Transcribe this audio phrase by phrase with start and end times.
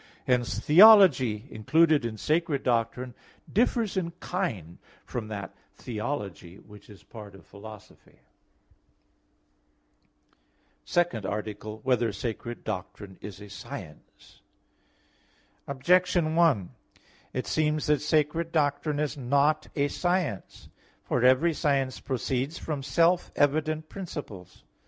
[0.25, 3.13] Hence theology included in sacred doctrine
[3.53, 7.99] differs in kind from that theology which is part of philosophy._______________________
[10.85, 11.81] SECOND ARTICLE [I, Q.
[11.83, 11.83] 1, Art.
[11.83, 14.41] 2] Whether Sacred Doctrine Is a Science?
[15.67, 16.71] Objection 1:
[17.33, 20.67] It seems that sacred doctrine is not a science.
[21.03, 24.63] For every science proceeds from self evident principles.